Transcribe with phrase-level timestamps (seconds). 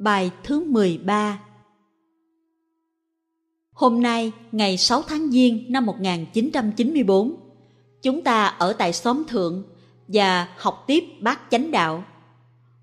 [0.00, 1.40] Bài thứ 13
[3.72, 7.36] Hôm nay, ngày 6 tháng Giêng năm 1994,
[8.02, 9.64] chúng ta ở tại xóm thượng
[10.08, 12.04] và học tiếp bát chánh đạo.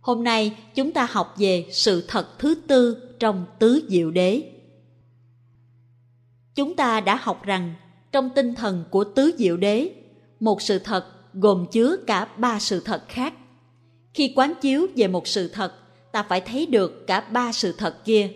[0.01, 4.51] Hôm nay chúng ta học về sự thật thứ tư trong tứ diệu đế.
[6.55, 7.73] Chúng ta đã học rằng
[8.11, 9.91] trong tinh thần của tứ diệu đế,
[10.39, 13.33] một sự thật gồm chứa cả ba sự thật khác.
[14.13, 15.73] Khi quán chiếu về một sự thật,
[16.17, 18.29] ta phải thấy được cả ba sự thật kia.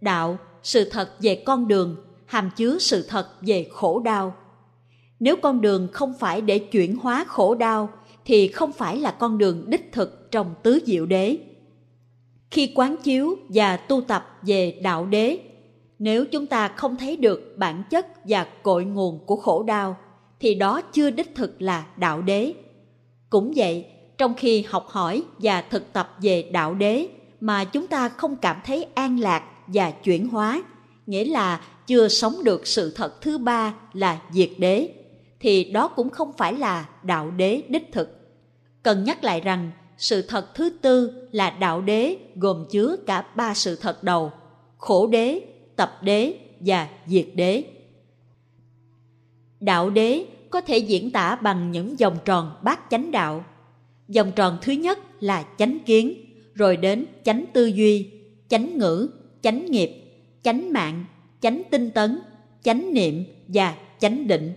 [0.00, 1.96] Đạo, sự thật về con đường,
[2.26, 4.34] hàm chứa sự thật về khổ đau.
[5.20, 7.88] Nếu con đường không phải để chuyển hóa khổ đau
[8.24, 11.38] thì không phải là con đường đích thực trong tứ diệu đế.
[12.50, 15.38] Khi quán chiếu và tu tập về đạo đế,
[15.98, 19.96] nếu chúng ta không thấy được bản chất và cội nguồn của khổ đau,
[20.40, 22.52] thì đó chưa đích thực là đạo đế.
[23.30, 23.86] Cũng vậy,
[24.18, 27.08] trong khi học hỏi và thực tập về đạo đế
[27.40, 30.62] mà chúng ta không cảm thấy an lạc và chuyển hóa,
[31.06, 34.94] nghĩa là chưa sống được sự thật thứ ba là diệt đế,
[35.40, 38.08] thì đó cũng không phải là đạo đế đích thực.
[38.82, 43.54] Cần nhắc lại rằng sự thật thứ tư là đạo đế gồm chứa cả ba
[43.54, 44.32] sự thật đầu,
[44.78, 45.40] khổ đế,
[45.76, 47.64] tập đế và diệt đế.
[49.60, 53.44] Đạo đế có thể diễn tả bằng những vòng tròn bát chánh đạo.
[54.14, 56.14] Vòng tròn thứ nhất là chánh kiến,
[56.54, 58.10] rồi đến chánh tư duy,
[58.48, 59.10] chánh ngữ,
[59.42, 59.90] chánh nghiệp,
[60.42, 61.04] chánh mạng,
[61.40, 62.20] chánh tinh tấn,
[62.62, 64.52] chánh niệm và chánh định.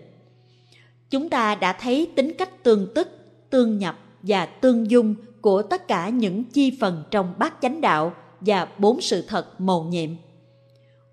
[1.10, 3.10] Chúng ta đã thấy tính cách tương tức,
[3.50, 8.14] tương nhập và tương dung của tất cả những chi phần trong bát chánh đạo
[8.40, 10.10] và bốn sự thật mầu nhiệm.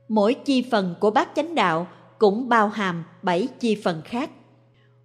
[0.08, 1.86] Mỗi chi phần của bát chánh đạo
[2.18, 4.30] cũng bao hàm bảy chi phần khác.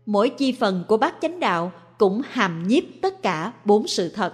[0.06, 1.72] Mỗi chi phần của bát chánh đạo
[2.04, 4.34] cũng hàm nhiếp tất cả bốn sự thật.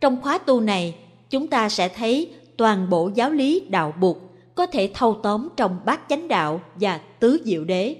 [0.00, 0.94] Trong khóa tu này,
[1.30, 4.16] chúng ta sẽ thấy toàn bộ giáo lý đạo Bụt
[4.54, 7.96] có thể thâu tóm trong bát chánh đạo và tứ diệu đế.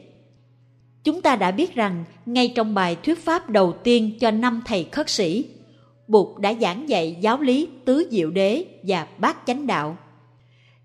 [1.05, 4.85] Chúng ta đã biết rằng ngay trong bài thuyết pháp đầu tiên cho năm thầy
[4.85, 5.45] khất sĩ,
[6.09, 9.97] Bụt đã giảng dạy giáo lý tứ diệu đế và bát chánh đạo.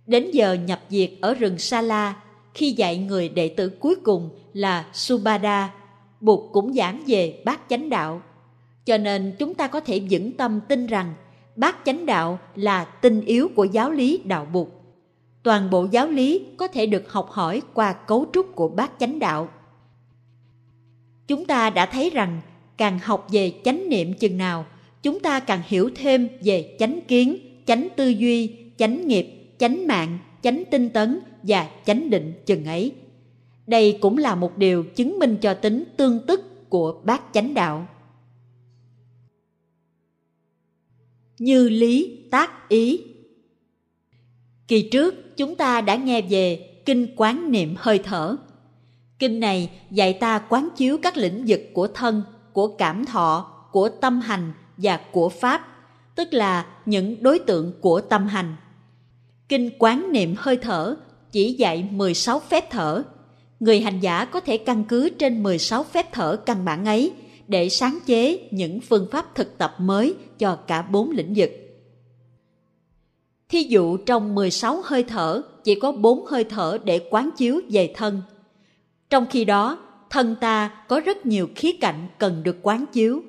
[0.06, 2.16] Đến giờ nhập diệt ở rừng Sa La,
[2.54, 5.74] khi dạy người đệ tử cuối cùng là Subhada,
[6.26, 8.22] Bụt cũng giảng về bát chánh đạo.
[8.86, 11.14] Cho nên chúng ta có thể vững tâm tin rằng
[11.56, 14.68] bát chánh đạo là tinh yếu của giáo lý đạo Bụt.
[15.44, 19.20] Toàn bộ giáo lý có thể được học hỏi qua cấu trúc của bát chánh
[19.20, 19.50] đạo.
[21.28, 22.42] Chúng ta đã thấy rằng
[22.78, 24.66] càng học về chánh niệm chừng nào,
[25.04, 30.18] chúng ta càng hiểu thêm về chánh kiến, chánh tư duy, chánh nghiệp, chánh mạng,
[30.42, 32.92] chánh tinh tấn và chánh định chừng ấy.
[33.68, 37.88] Đây cũng là một điều chứng minh cho tính tương tức của bát chánh đạo.
[41.40, 43.02] Như lý tác ý
[44.68, 48.36] Kỳ trước chúng ta đã nghe về kinh quán niệm hơi thở.
[49.20, 52.24] Kinh này dạy ta quán chiếu các lĩnh vực của thân,
[52.54, 55.68] của cảm thọ, của tâm hành và của pháp,
[56.16, 58.56] tức là những đối tượng của tâm hành.
[59.50, 60.96] Kinh quán niệm hơi thở
[61.32, 63.04] chỉ dạy 16 phép thở.
[63.60, 67.12] Người hành giả có thể căn cứ trên 16 phép thở căn bản ấy
[67.48, 71.52] để sáng chế những phương pháp thực tập mới cho cả bốn lĩnh vực.
[73.50, 77.94] Thí dụ trong 16 hơi thở chỉ có 4 hơi thở để quán chiếu về
[77.96, 78.22] thân.
[79.10, 79.78] Trong khi đó,
[80.10, 83.22] thân ta có rất nhiều khía cạnh cần được quán chiếu.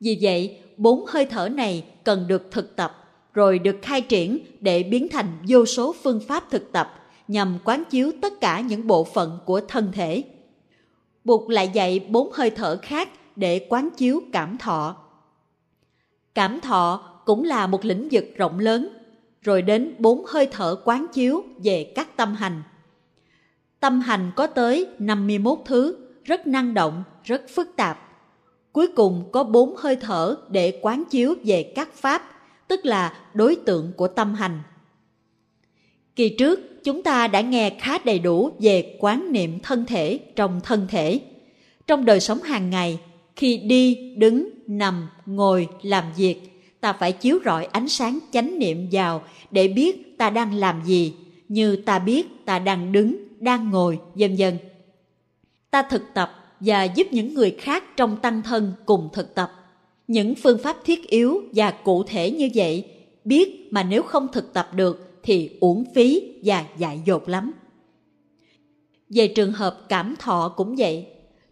[0.00, 2.96] Vì vậy, bốn hơi thở này cần được thực tập
[3.34, 6.99] rồi được khai triển để biến thành vô số phương pháp thực tập
[7.30, 10.24] nhằm quán chiếu tất cả những bộ phận của thân thể.
[11.24, 14.96] Bụt lại dạy bốn hơi thở khác để quán chiếu cảm thọ.
[16.34, 18.88] Cảm thọ cũng là một lĩnh vực rộng lớn,
[19.42, 22.62] rồi đến bốn hơi thở quán chiếu về các tâm hành.
[23.80, 27.98] Tâm hành có tới 51 thứ, rất năng động, rất phức tạp.
[28.72, 32.22] Cuối cùng có bốn hơi thở để quán chiếu về các pháp,
[32.68, 34.62] tức là đối tượng của tâm hành.
[36.20, 40.60] Kỳ trước, chúng ta đã nghe khá đầy đủ về quán niệm thân thể trong
[40.64, 41.20] thân thể.
[41.86, 42.98] Trong đời sống hàng ngày,
[43.36, 48.88] khi đi, đứng, nằm, ngồi, làm việc, ta phải chiếu rọi ánh sáng chánh niệm
[48.92, 51.14] vào để biết ta đang làm gì,
[51.48, 54.58] như ta biết ta đang đứng, đang ngồi, vân vân.
[55.70, 59.52] Ta thực tập và giúp những người khác trong tăng thân cùng thực tập.
[60.08, 62.84] Những phương pháp thiết yếu và cụ thể như vậy,
[63.24, 67.52] biết mà nếu không thực tập được thì uổng phí và dại dột lắm.
[69.08, 71.06] Về trường hợp cảm thọ cũng vậy.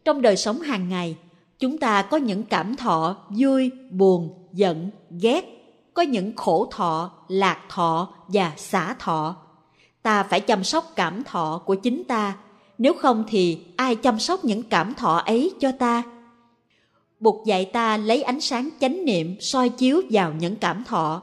[0.04, 1.16] Trong đời sống hàng ngày,
[1.58, 5.44] chúng ta có những cảm thọ vui, buồn, giận, ghét,
[5.94, 9.36] có những khổ thọ, lạc thọ và xả thọ.
[10.02, 12.36] Ta phải chăm sóc cảm thọ của chính ta,
[12.78, 16.02] nếu không thì ai chăm sóc những cảm thọ ấy cho ta?
[17.20, 21.22] Bụt dạy ta lấy ánh sáng chánh niệm soi chiếu vào những cảm thọ.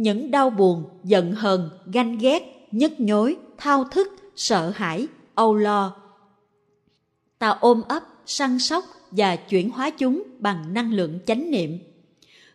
[0.00, 5.96] Những đau buồn, giận hờn, ganh ghét, nhức nhối, thao thức, sợ hãi, âu lo.
[7.38, 11.78] Ta ôm ấp, săn sóc và chuyển hóa chúng bằng năng lượng chánh niệm.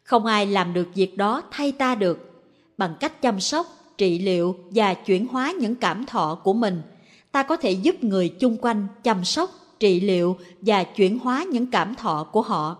[0.03, 2.43] Không ai làm được việc đó thay ta được.
[2.77, 6.81] Bằng cách chăm sóc, trị liệu và chuyển hóa những cảm thọ của mình,
[7.31, 9.49] ta có thể giúp người chung quanh chăm sóc,
[9.79, 12.77] trị liệu và chuyển hóa những cảm thọ của họ.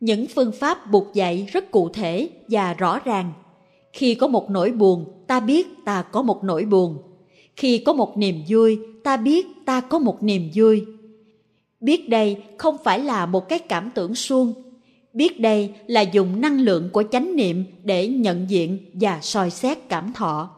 [0.00, 3.32] Những phương pháp buộc dạy rất cụ thể và rõ ràng.
[3.92, 6.98] Khi có một nỗi buồn, ta biết ta có một nỗi buồn.
[7.56, 10.86] Khi có một niềm vui, ta biết ta có một niềm vui.
[11.80, 14.54] Biết đây không phải là một cái cảm tưởng suông.
[15.12, 19.78] Biết đây là dùng năng lượng của chánh niệm để nhận diện và soi xét
[19.88, 20.50] cảm thọ.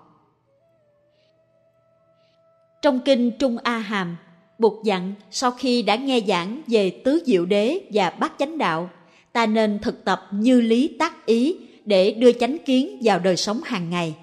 [2.83, 4.17] Trong kinh Trung A Hàm,
[4.59, 8.91] Bụt dặn sau khi đã nghe giảng về tứ diệu đế và bát chánh đạo,
[9.33, 11.56] ta nên thực tập như lý tác ý
[11.91, 14.15] để đưa chánh kiến vào đời sống hàng ngày.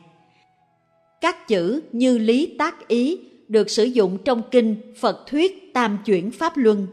[1.22, 6.32] Các chữ như lý tác ý được sử dụng trong kinh Phật thuyết tam chuyển
[6.32, 6.88] pháp luân.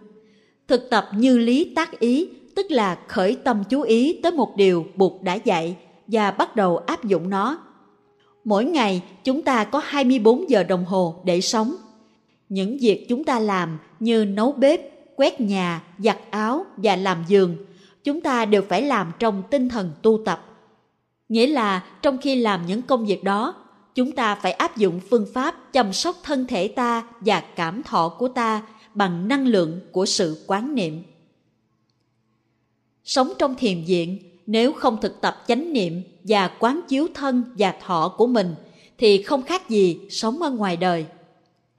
[0.69, 4.87] Thực tập như lý tác ý tức là khởi tâm chú ý tới một điều
[4.97, 5.77] Bụt đã dạy
[6.07, 7.59] và bắt đầu áp dụng nó.
[8.45, 11.75] Mỗi ngày chúng ta có 24 giờ đồng hồ để sống.
[12.49, 14.81] Những việc chúng ta làm như nấu bếp,
[15.17, 17.57] quét nhà, giặt áo và làm giường,
[18.05, 20.54] chúng ta đều phải làm trong tinh thần tu tập.
[21.29, 23.55] Nghĩa là trong khi làm những công việc đó,
[23.95, 28.09] chúng ta phải áp dụng phương pháp chăm sóc thân thể ta và cảm thọ
[28.09, 28.63] của ta
[28.95, 31.03] bằng năng lượng của sự quán niệm.
[33.05, 37.75] Sống trong thiền viện, nếu không thực tập chánh niệm và quán chiếu thân và
[37.81, 38.55] thọ của mình
[38.99, 41.07] thì không khác gì sống ở ngoài đời.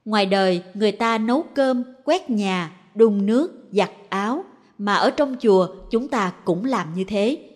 [0.06, 4.44] Ngoài đời, người ta nấu cơm, quét nhà, đun nước, giặt áo,
[4.78, 7.55] mà ở trong chùa chúng ta cũng làm như thế.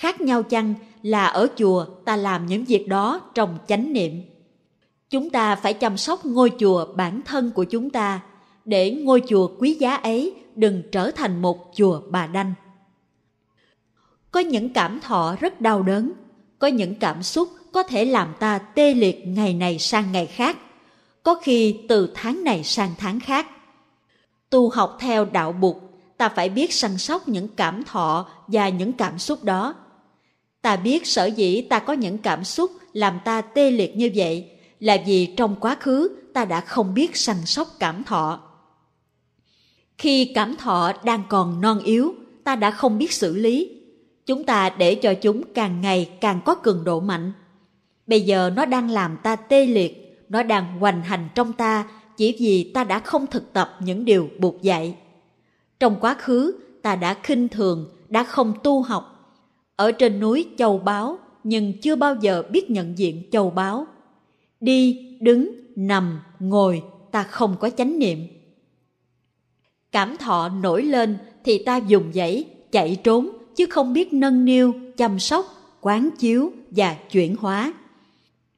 [0.00, 4.22] Khác nhau chăng là ở chùa ta làm những việc đó trong chánh niệm.
[5.10, 8.20] Chúng ta phải chăm sóc ngôi chùa bản thân của chúng ta
[8.64, 12.54] để ngôi chùa quý giá ấy đừng trở thành một chùa bà đanh.
[14.30, 16.12] Có những cảm thọ rất đau đớn,
[16.58, 20.56] có những cảm xúc có thể làm ta tê liệt ngày này sang ngày khác,
[21.22, 23.46] có khi từ tháng này sang tháng khác.
[24.50, 25.76] Tu học theo đạo Bụt,
[26.16, 29.74] ta phải biết săn sóc những cảm thọ và những cảm xúc đó.
[30.62, 34.50] Ta biết sở dĩ ta có những cảm xúc làm ta tê liệt như vậy
[34.80, 38.40] là vì trong quá khứ ta đã không biết săn sóc cảm thọ.
[39.98, 42.14] Khi cảm thọ đang còn non yếu,
[42.44, 43.70] ta đã không biết xử lý.
[44.26, 47.32] Chúng ta để cho chúng càng ngày càng có cường độ mạnh.
[48.06, 52.36] Bây giờ nó đang làm ta tê liệt, nó đang hoành hành trong ta chỉ
[52.40, 54.96] vì ta đã không thực tập những điều buộc dạy.
[55.80, 59.09] Trong quá khứ, ta đã khinh thường, đã không tu học.
[59.80, 63.86] Ở trên núi châu báo nhưng chưa bao giờ biết nhận diện châu báo
[64.60, 68.26] Đi, đứng, nằm, ngồi, ta không có chánh niệm.
[69.92, 74.74] Cảm thọ nổi lên thì ta dùng dãy, chạy trốn, chứ không biết nâng niu,
[74.96, 75.46] chăm sóc,
[75.80, 77.72] quán chiếu và chuyển hóa.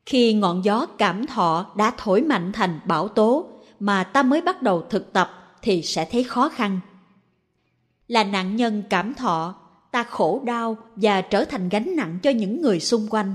[0.07, 3.47] Khi ngọn gió cảm thọ đã thổi mạnh thành bão tố
[3.81, 6.81] mà ta mới bắt đầu thực tập thì sẽ thấy khó khăn.
[8.09, 9.62] Là nạn nhân cảm thọ,
[9.93, 13.35] ta khổ đau và trở thành gánh nặng cho những người xung quanh.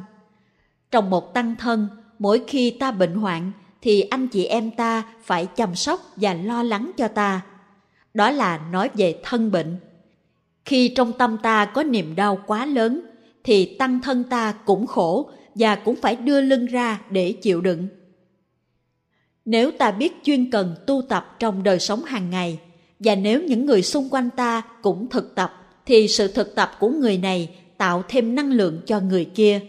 [0.92, 1.88] Trong một tăng thân,
[2.20, 6.64] mỗi khi ta bệnh hoạn thì anh chị em ta phải chăm sóc và lo
[6.64, 7.42] lắng cho ta.
[8.14, 9.78] Đó là nói về thân bệnh.
[10.66, 13.02] Khi trong tâm ta có niềm đau quá lớn
[13.44, 17.88] thì tăng thân ta cũng khổ và cũng phải đưa lưng ra để chịu đựng.
[19.46, 22.60] Nếu ta biết chuyên cần tu tập trong đời sống hàng ngày
[23.00, 25.57] và nếu những người xung quanh ta cũng thực tập
[25.88, 29.62] thì sự thực tập của người này tạo thêm năng lượng cho người kia.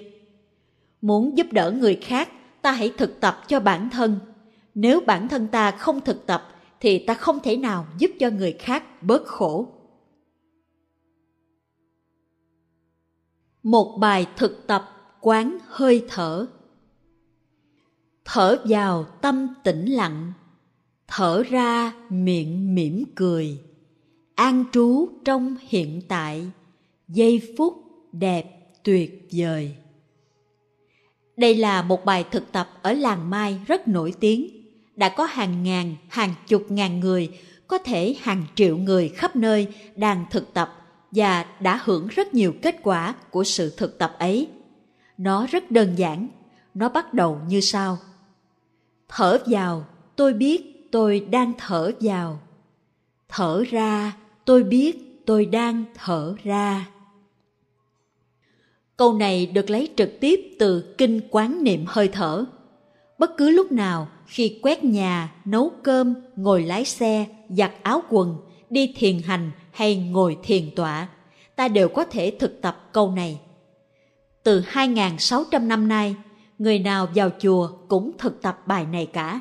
[1.01, 2.29] Muốn giúp đỡ người khác,
[2.63, 4.19] ta hãy thực tập cho bản thân.
[4.75, 6.49] Nếu bản thân ta không thực tập
[6.81, 9.67] thì ta không thể nào giúp cho người khác bớt khổ.
[13.63, 16.47] Một bài thực tập quán hơi thở
[18.25, 20.33] thở vào tâm tĩnh lặng
[21.09, 23.61] thở ra miệng mỉm cười
[24.39, 26.51] an trú trong hiện tại
[27.09, 27.75] giây phút
[28.13, 28.45] đẹp
[28.83, 29.75] tuyệt vời
[31.37, 34.51] đây là một bài thực tập ở làng mai rất nổi tiếng
[34.97, 37.31] đã có hàng ngàn hàng chục ngàn người
[37.67, 40.79] có thể hàng triệu người khắp nơi đang thực tập
[41.11, 44.49] và đã hưởng rất nhiều kết quả của sự thực tập ấy.
[45.19, 46.29] Nó rất đơn giản,
[46.75, 47.99] nó bắt đầu như sau.
[49.09, 49.85] Thở vào,
[50.17, 52.41] tôi biết tôi đang thở vào.
[53.29, 54.13] Thở ra,
[54.49, 56.89] tôi biết tôi đang thở ra.
[58.97, 62.45] Câu này được lấy trực tiếp từ kinh quán niệm hơi thở.
[63.19, 68.37] Bất cứ lúc nào khi quét nhà, nấu cơm, ngồi lái xe, giặt áo quần,
[68.71, 71.09] đi thiền hành hay ngồi thiền tọa,
[71.57, 73.41] ta đều có thể thực tập câu này.
[74.43, 76.17] Từ 2.600 năm nay,
[76.59, 79.41] người nào vào chùa cũng thực tập bài này cả.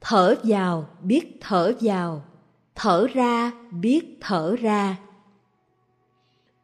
[0.00, 2.24] Thở vào biết thở vào,
[2.74, 4.96] thở ra biết thở ra.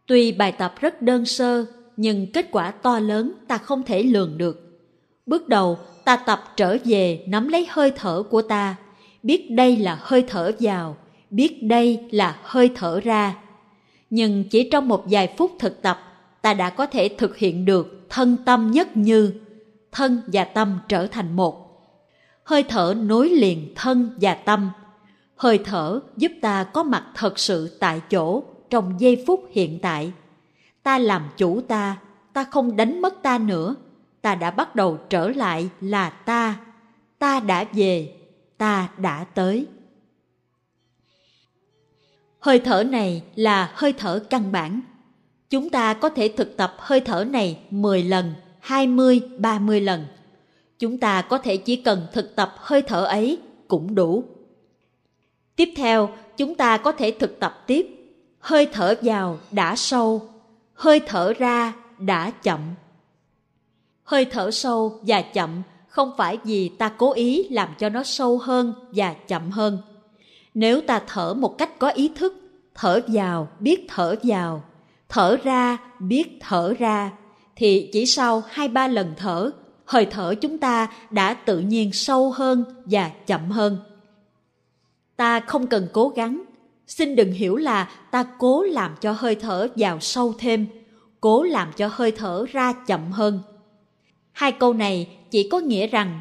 [0.07, 1.65] Tuy bài tập rất đơn sơ,
[1.97, 4.81] nhưng kết quả to lớn ta không thể lường được.
[5.27, 8.77] Bước đầu, ta tập trở về nắm lấy hơi thở của ta,
[9.23, 10.97] biết đây là hơi thở vào,
[11.31, 13.37] biết đây là hơi thở ra.
[14.11, 16.01] Nhưng chỉ trong một vài phút thực tập,
[16.43, 19.33] ta đã có thể thực hiện được thân tâm nhất như,
[19.93, 21.67] thân và tâm trở thành một.
[22.45, 24.71] Hơi thở nối liền thân và tâm.
[25.41, 30.13] Hơi thở giúp ta có mặt thật sự tại chỗ trong giây phút hiện tại.
[30.83, 31.97] Ta làm chủ ta,
[32.33, 33.75] ta không đánh mất ta nữa.
[34.23, 36.61] Ta đã bắt đầu trở lại là ta.
[37.19, 38.15] Ta đã về,
[38.59, 39.67] ta đã tới.
[42.39, 44.81] Hơi thở này là hơi thở căn bản.
[45.51, 50.07] Chúng ta có thể thực tập hơi thở này 10 lần, 20, 30 lần.
[50.79, 54.25] Chúng ta có thể chỉ cần thực tập hơi thở ấy cũng đủ.
[55.57, 57.87] Tiếp theo, chúng ta có thể thực tập tiếp.
[58.39, 60.29] Hơi thở vào đã sâu,
[60.75, 62.61] hơi thở ra đã chậm.
[64.03, 68.39] Hơi thở sâu và chậm không phải vì ta cố ý làm cho nó sâu
[68.39, 69.79] hơn và chậm hơn
[70.55, 72.35] nếu ta thở một cách có ý thức,
[72.75, 74.63] thở vào biết thở vào,
[75.09, 77.11] thở ra biết thở ra,
[77.57, 79.51] thì chỉ sau hai ba lần thở,
[79.85, 83.77] hơi thở chúng ta đã tự nhiên sâu hơn và chậm hơn.
[85.21, 86.43] Ta không cần cố gắng,
[86.87, 90.67] xin đừng hiểu là ta cố làm cho hơi thở vào sâu thêm,
[91.21, 93.41] cố làm cho hơi thở ra chậm hơn.
[94.33, 96.21] Hai câu này chỉ có nghĩa rằng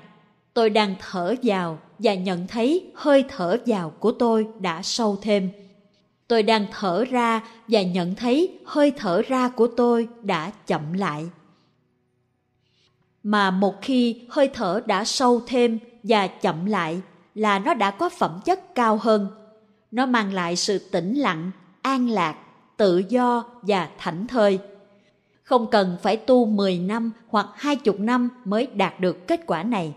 [0.54, 5.50] tôi đang thở vào và nhận thấy hơi thở vào của tôi đã sâu thêm.
[6.28, 11.30] Tôi đang thở ra và nhận thấy hơi thở ra của tôi đã chậm lại.
[13.24, 17.02] Mà một khi hơi thở đã sâu thêm và chậm lại
[17.40, 19.28] là nó đã có phẩm chất cao hơn.
[19.92, 22.36] Nó mang lại sự tĩnh lặng, an lạc,
[22.78, 24.60] tự do và thảnh thơi.
[25.44, 29.96] Không cần phải tu 10 năm hoặc 20 năm mới đạt được kết quả này.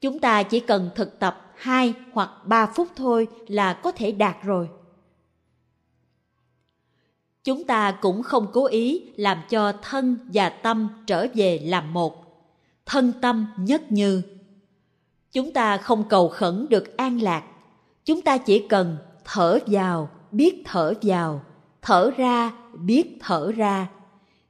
[0.00, 4.36] Chúng ta chỉ cần thực tập 2 hoặc 3 phút thôi là có thể đạt
[4.42, 4.68] rồi.
[7.44, 12.42] Chúng ta cũng không cố ý làm cho thân và tâm trở về làm một.
[12.86, 14.22] Thân tâm nhất như.
[15.36, 17.44] Chúng ta không cầu khẩn được an lạc.
[18.04, 21.42] Chúng ta chỉ cần thở vào, biết thở vào,
[21.82, 23.88] thở ra, biết thở ra.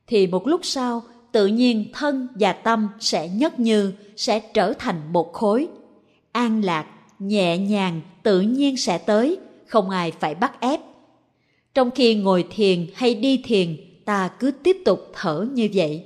[0.07, 1.03] Thì một lúc sau,
[1.33, 5.69] tự nhiên thân và tâm sẽ nhất như, sẽ trở thành một khối.
[6.33, 6.87] An lạc,
[7.19, 10.81] nhẹ nhàng, tự nhiên sẽ tới, không ai phải bắt ép.
[11.75, 16.05] Trong khi ngồi thiền hay đi thiền, ta cứ tiếp tục thở như vậy.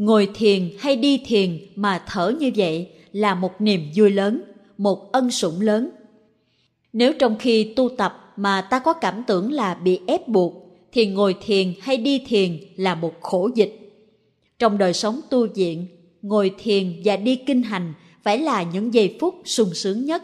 [0.00, 4.42] Ngồi thiền hay đi thiền mà thở như vậy là một niềm vui lớn,
[4.78, 5.90] một ân sủng lớn.
[6.92, 10.54] Nếu trong khi tu tập mà ta có cảm tưởng là bị ép buộc,
[10.92, 14.02] thì ngồi thiền hay đi thiền là một khổ dịch.
[14.58, 15.86] Trong đời sống tu viện,
[16.22, 17.92] ngồi thiền và đi kinh hành
[18.22, 20.22] phải là những giây phút sung sướng nhất.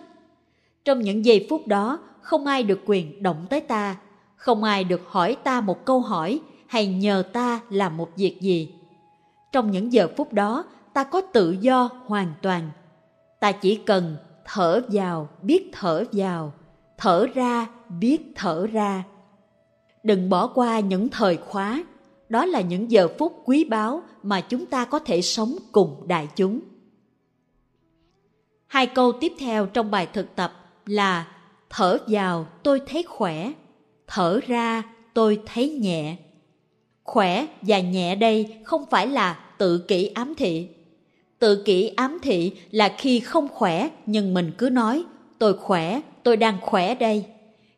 [0.85, 3.97] Trong những giây phút đó, không ai được quyền động tới ta,
[4.37, 8.68] không ai được hỏi ta một câu hỏi hay nhờ ta làm một việc gì.
[9.57, 12.71] Trong những giờ phút đó, ta có tự do hoàn toàn.
[13.41, 16.53] Ta chỉ cần thở vào biết thở vào,
[16.99, 17.67] thở ra
[18.01, 19.05] biết thở ra.
[20.03, 21.85] Đừng bỏ qua những thời khóa,
[22.29, 26.29] đó là những giờ phút quý báu mà chúng ta có thể sống cùng đại
[26.37, 26.61] chúng.
[28.67, 30.53] Hai câu tiếp theo trong bài thực tập
[30.87, 31.27] là
[31.71, 33.53] thở vào tôi thấy khỏe,
[34.07, 34.83] thở ra
[35.15, 36.17] tôi thấy nhẹ.
[37.05, 40.69] Khỏe và nhẹ đây không phải là tự kỷ ám thị.
[41.39, 45.05] Tự kỷ ám thị là khi không khỏe nhưng mình cứ nói
[45.39, 47.25] tôi khỏe, tôi đang khỏe đây.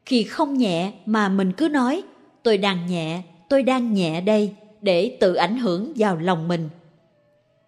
[0.07, 2.03] Khi không nhẹ mà mình cứ nói
[2.43, 6.69] tôi đang nhẹ, tôi đang nhẹ đây để tự ảnh hưởng vào lòng mình.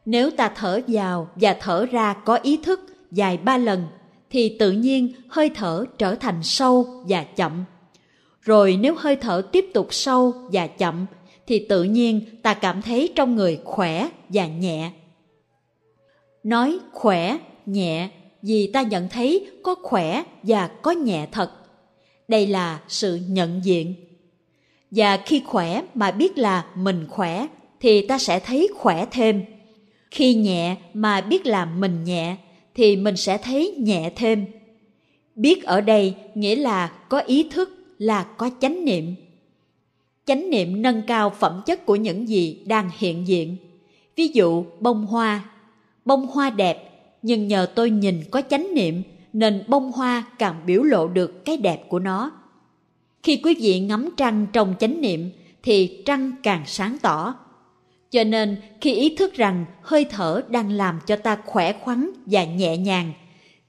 [0.05, 3.87] Nếu ta thở vào và thở ra có ý thức dài ba lần
[4.31, 7.65] thì tự nhiên hơi thở trở thành sâu và chậm.
[8.41, 11.07] rồi nếu hơi thở tiếp tục sâu và chậm
[11.51, 14.91] thì tự nhiên ta cảm thấy trong người khỏe và nhẹ.
[16.43, 18.09] Nói khỏe, nhẹ
[18.43, 21.51] vì ta nhận thấy có khỏe và có nhẹ thật.
[22.29, 23.95] Đây là sự nhận diện.
[24.91, 27.47] Và khi khỏe mà biết là mình khỏe
[27.81, 29.45] thì ta sẽ thấy khỏe thêm.
[30.11, 32.37] Khi nhẹ mà biết là mình nhẹ
[32.75, 34.47] thì mình sẽ thấy nhẹ thêm.
[35.35, 39.15] Biết ở đây nghĩa là có ý thức, là có chánh niệm
[40.27, 43.57] chánh niệm nâng cao phẩm chất của những gì đang hiện diện.
[44.17, 45.45] Ví dụ, bông hoa.
[46.05, 46.91] Bông hoa đẹp,
[47.23, 51.57] nhưng nhờ tôi nhìn có chánh niệm, nên bông hoa càng biểu lộ được cái
[51.57, 52.31] đẹp của nó.
[53.23, 55.31] Khi quý vị ngắm trăng trong chánh niệm,
[55.63, 57.35] thì trăng càng sáng tỏ.
[58.11, 62.45] Cho nên, khi ý thức rằng hơi thở đang làm cho ta khỏe khoắn và
[62.45, 63.13] nhẹ nhàng,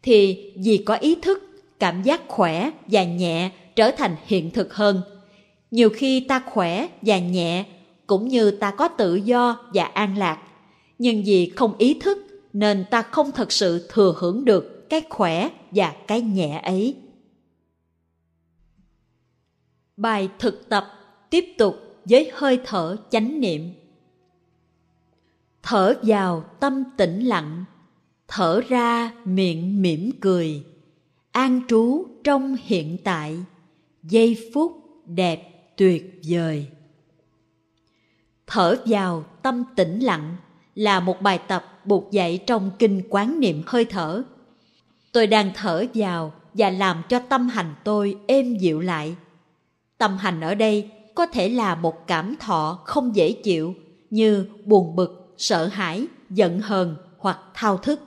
[0.03, 1.43] thì vì có ý thức,
[1.79, 5.01] cảm giác khỏe và nhẹ trở thành hiện thực hơn
[5.72, 7.66] nhiều khi ta khỏe và nhẹ,
[8.08, 10.44] cũng như ta có tự do và an lạc.
[11.00, 12.18] Nhưng vì không ý thức,
[12.54, 16.96] nên ta không thật sự thừa hưởng được cái khỏe và cái nhẹ ấy.
[19.98, 20.86] Bài thực tập
[21.30, 21.75] tiếp tục
[22.06, 23.70] với hơi thở chánh niệm.
[25.63, 27.66] Thở vào tâm tĩnh lặng,
[28.28, 30.63] thở ra miệng mỉm cười,
[31.32, 33.38] an trú trong hiện tại,
[34.04, 34.72] giây phút
[35.06, 36.68] đẹp tuyệt vời.
[38.48, 40.36] Thở vào, tâm tĩnh lặng
[40.75, 44.24] là một bài tập buộc dạy trong kinh quán niệm hơi thở.
[45.12, 49.16] Tôi đang thở vào và làm cho tâm hành tôi êm dịu lại.
[49.98, 53.75] Tâm hành ở đây có thể là một cảm thọ không dễ chịu
[54.10, 58.01] như buồn bực, sợ hãi, giận hờn hoặc thao thức.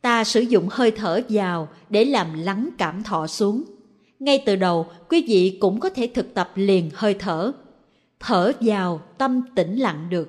[0.00, 3.64] Ta sử dụng hơi thở vào để làm lắng cảm thọ xuống
[4.20, 7.52] ngay từ đầu, quý vị cũng có thể thực tập liền hơi thở.
[8.20, 10.28] Thở vào, tâm tĩnh lặng được.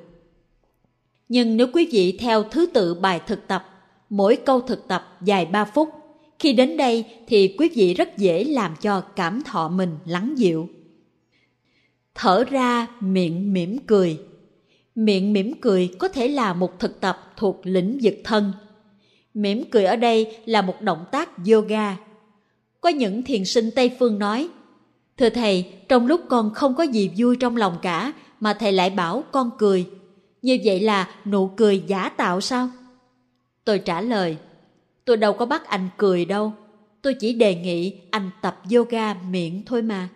[1.30, 3.66] Nhưng nếu quý vị theo thứ tự bài thực tập,
[4.10, 5.90] mỗi câu thực tập dài 3 phút,
[6.40, 10.70] khi đến đây thì quý vị rất dễ làm cho cảm thọ mình lắng dịu.
[12.16, 14.20] Thở ra, miệng mỉm cười.
[14.96, 18.52] Miệng mỉm cười có thể là một thực tập thuộc lĩnh vực thân.
[19.34, 21.98] Mỉm cười ở đây là một động tác yoga
[22.82, 24.50] có những thiền sinh tây phương nói,
[25.18, 28.90] thưa thầy, trong lúc con không có gì vui trong lòng cả, mà thầy lại
[28.90, 29.90] bảo con cười.
[30.42, 32.70] Như vậy là nụ cười giả tạo sao?
[33.66, 34.38] Tôi trả lời,
[35.06, 36.54] tôi đâu có bắt anh cười đâu.
[37.02, 40.10] Tôi chỉ đề nghị anh tập yoga miệng thôi mà.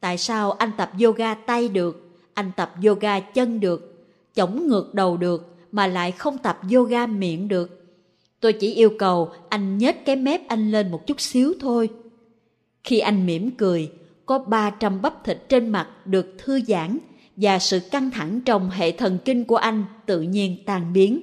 [0.00, 5.16] Tại sao anh tập yoga tay được, anh tập yoga chân được chống ngược đầu
[5.16, 7.79] được, mà lại không tập yoga miệng được?
[8.40, 11.88] Tôi chỉ yêu cầu anh nhếch cái mép anh lên một chút xíu thôi
[12.84, 13.90] khi anh mỉm cười
[14.26, 16.98] có 300 bắp thịt trên mặt được thư giãn
[17.36, 21.22] và sự căng thẳng trong hệ thần kinh của anh tự nhiên tan biến.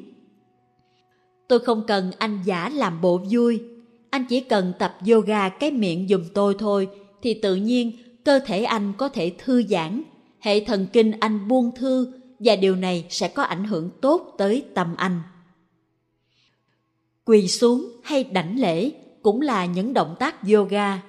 [1.48, 3.62] Tôi không cần anh giả làm bộ vui,
[4.10, 6.88] anh chỉ cần tập yoga cái miệng dùm tôi thôi
[7.22, 7.92] thì tự nhiên
[8.24, 10.04] cơ thể anh có thể thư giãn,
[10.40, 14.66] hệ thần kinh anh buông thư và điều này sẽ có ảnh hưởng tốt tới
[14.74, 15.22] tâm anh.
[17.28, 21.02] Quỳ xuống hay đảnh lễ cũng là những động tác yoga.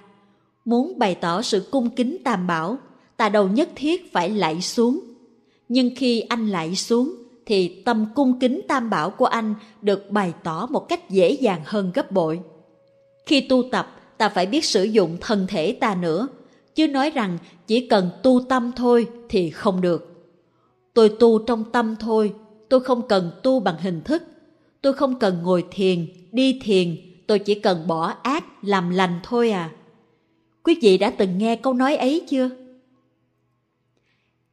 [0.65, 2.79] Muốn bày tỏ sự cung kính tam bảo,
[3.17, 5.01] ta đầu nhất thiết phải lạy xuống.
[5.69, 7.15] Nhưng khi anh lạy xuống,
[7.47, 11.63] thì tâm cung kính tam bảo của anh được bày tỏ một cách dễ dàng
[11.65, 12.41] hơn gấp bội.
[13.27, 16.29] Khi tu tập, ta phải biết sử dụng thân thể ta nữa,
[16.75, 20.29] chứ nói rằng chỉ cần tu tâm thôi thì không được.
[20.95, 22.35] Tôi tu trong tâm thôi,
[22.69, 24.23] tôi không cần tu bằng hình thức.
[24.83, 29.51] Tôi không cần ngồi thiền, đi thiền, tôi chỉ cần bỏ ác, làm lành thôi
[29.51, 29.71] à.
[30.63, 32.51] Quý vị đã từng nghe câu nói ấy chưa?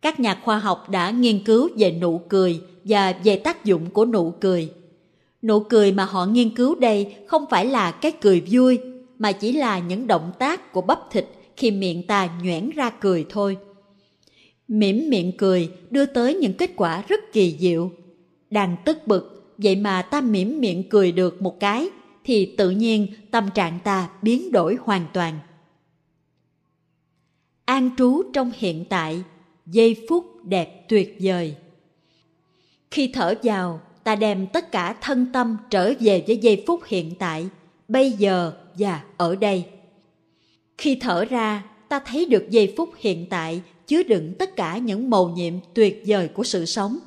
[0.01, 4.05] Các nhà khoa học đã nghiên cứu về nụ cười và về tác dụng của
[4.05, 4.71] nụ cười.
[5.41, 8.79] Nụ cười mà họ nghiên cứu đây không phải là cái cười vui,
[9.19, 11.25] mà chỉ là những động tác của bắp thịt
[11.57, 13.57] khi miệng ta nhoẻn ra cười thôi.
[14.67, 17.91] Mỉm miệng cười đưa tới những kết quả rất kỳ diệu.
[18.49, 21.89] Đang tức bực, vậy mà ta mỉm miệng cười được một cái,
[22.23, 25.39] thì tự nhiên tâm trạng ta biến đổi hoàn toàn.
[27.65, 29.23] An trú trong hiện tại,
[29.65, 31.55] giây phút đẹp tuyệt vời.
[32.91, 37.15] Khi thở vào, ta đem tất cả thân tâm trở về với giây phút hiện
[37.19, 37.47] tại,
[37.87, 39.65] bây giờ và ở đây.
[40.77, 45.09] Khi thở ra, ta thấy được giây phút hiện tại chứa đựng tất cả những
[45.09, 46.97] mầu nhiệm tuyệt vời của sự sống.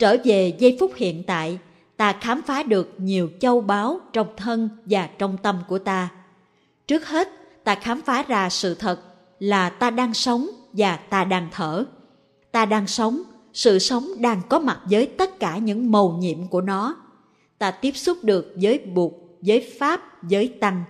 [0.00, 1.58] Trở về giây phút hiện tại,
[1.96, 6.08] ta khám phá được nhiều châu báu trong thân và trong tâm của ta.
[6.86, 7.28] Trước hết,
[7.64, 9.00] ta khám phá ra sự thật
[9.38, 11.84] là ta đang sống và ta đang thở.
[12.52, 16.60] Ta đang sống, sự sống đang có mặt với tất cả những màu nhiệm của
[16.60, 16.96] nó.
[17.58, 20.84] Ta tiếp xúc được với Bụt, với Pháp, với Tăng.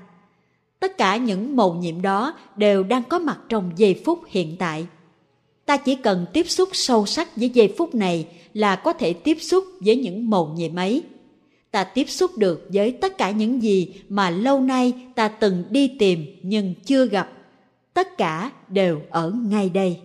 [0.81, 4.87] Tất cả những màu nhiệm đó đều đang có mặt trong giây phút hiện tại.
[5.67, 9.37] Ta chỉ cần tiếp xúc sâu sắc với giây phút này là có thể tiếp
[9.41, 11.03] xúc với những màu nhiệm ấy.
[11.71, 15.97] Ta tiếp xúc được với tất cả những gì mà lâu nay ta từng đi
[15.99, 17.33] tìm nhưng chưa gặp.
[17.95, 19.99] Tất cả đều ở ngay đây.